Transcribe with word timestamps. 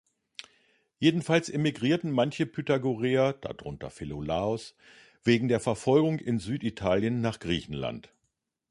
Jedenfalls 0.97 1.47
emigrierten 1.49 2.09
manche 2.09 2.47
Pythagoreer, 2.47 3.33
darunter 3.33 3.91
Philolaos, 3.91 4.75
wegen 5.23 5.47
der 5.47 5.59
Verfolgung 5.59 6.17
in 6.17 6.39
Süditalien 6.39 7.21
nach 7.21 7.37
Griechenland. 7.37 8.11